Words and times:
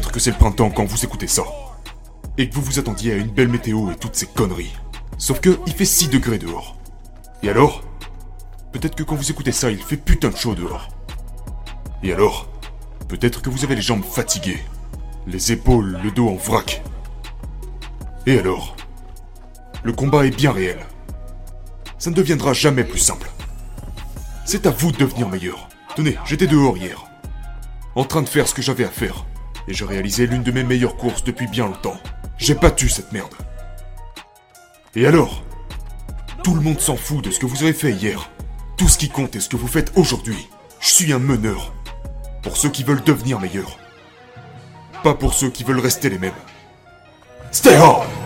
que 0.00 0.18
c'est 0.18 0.30
le 0.30 0.36
printemps 0.36 0.70
quand 0.70 0.84
vous 0.84 1.04
écoutez 1.04 1.28
ça. 1.28 1.44
Et 2.36 2.48
que 2.48 2.54
vous 2.54 2.62
vous 2.62 2.78
attendiez 2.78 3.12
à 3.12 3.16
une 3.16 3.28
belle 3.28 3.48
météo 3.48 3.90
et 3.90 3.96
toutes 3.96 4.16
ces 4.16 4.26
conneries. 4.26 4.74
Sauf 5.18 5.40
que 5.40 5.60
il 5.66 5.72
fait 5.72 5.84
6 5.84 6.08
degrés 6.08 6.38
dehors. 6.38 6.76
Et 7.42 7.48
alors? 7.48 7.82
Peut-être 8.72 8.96
que 8.96 9.04
quand 9.04 9.14
vous 9.14 9.30
écoutez 9.30 9.52
ça, 9.52 9.70
il 9.70 9.80
fait 9.80 9.96
putain 9.96 10.30
de 10.30 10.36
chaud 10.36 10.54
dehors. 10.54 10.88
Et 12.02 12.12
alors? 12.12 12.48
Peut-être 13.08 13.40
que 13.40 13.50
vous 13.50 13.64
avez 13.64 13.76
les 13.76 13.82
jambes 13.82 14.04
fatiguées, 14.04 14.64
les 15.26 15.52
épaules, 15.52 15.98
le 16.02 16.10
dos 16.10 16.28
en 16.28 16.34
vrac. 16.34 16.82
Et 18.26 18.38
alors? 18.38 18.74
Le 19.84 19.92
combat 19.92 20.26
est 20.26 20.36
bien 20.36 20.50
réel. 20.50 20.78
Ça 21.98 22.10
ne 22.10 22.16
deviendra 22.16 22.52
jamais 22.52 22.84
plus 22.84 22.98
simple. 22.98 23.30
C'est 24.44 24.66
à 24.66 24.70
vous 24.70 24.90
de 24.90 24.98
devenir 24.98 25.28
meilleur. 25.28 25.68
Tenez, 25.94 26.18
j'étais 26.24 26.48
dehors 26.48 26.76
hier. 26.76 27.04
En 27.94 28.04
train 28.04 28.22
de 28.22 28.28
faire 28.28 28.48
ce 28.48 28.54
que 28.54 28.62
j'avais 28.62 28.84
à 28.84 28.90
faire. 28.90 29.24
Et 29.68 29.74
je 29.74 29.84
réalisais 29.84 30.26
l'une 30.26 30.42
de 30.42 30.52
mes 30.52 30.64
meilleures 30.64 30.96
courses 30.96 31.24
depuis 31.24 31.46
bien 31.46 31.66
longtemps. 31.66 31.98
J'ai 32.38 32.54
battu 32.54 32.88
cette 32.88 33.12
merde. 33.12 33.34
Et 34.94 35.06
alors 35.06 35.42
Tout 36.42 36.54
le 36.54 36.60
monde 36.60 36.80
s'en 36.80 36.96
fout 36.96 37.24
de 37.24 37.30
ce 37.30 37.38
que 37.38 37.46
vous 37.46 37.62
avez 37.62 37.72
fait 37.72 37.92
hier. 37.92 38.30
Tout 38.76 38.88
ce 38.88 38.98
qui 38.98 39.08
compte 39.08 39.34
est 39.36 39.40
ce 39.40 39.48
que 39.48 39.56
vous 39.56 39.68
faites 39.68 39.92
aujourd'hui. 39.96 40.48
Je 40.80 40.90
suis 40.90 41.12
un 41.12 41.18
meneur. 41.18 41.72
Pour 42.42 42.56
ceux 42.56 42.68
qui 42.68 42.84
veulent 42.84 43.02
devenir 43.04 43.40
meilleurs. 43.40 43.78
Pas 45.02 45.14
pour 45.14 45.32
ceux 45.32 45.50
qui 45.50 45.64
veulent 45.64 45.80
rester 45.80 46.10
les 46.10 46.18
mêmes. 46.18 46.32
Stay 47.50 47.74
hard 47.74 48.23